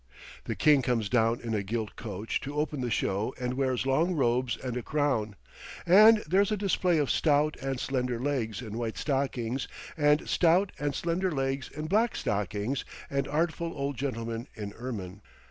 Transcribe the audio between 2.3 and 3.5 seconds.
to open the show